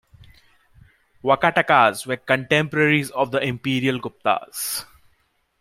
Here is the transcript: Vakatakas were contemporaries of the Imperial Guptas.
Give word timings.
Vakatakas 1.23 2.07
were 2.07 2.17
contemporaries 2.17 3.11
of 3.11 3.29
the 3.29 3.39
Imperial 3.39 3.99
Guptas. 3.99 4.83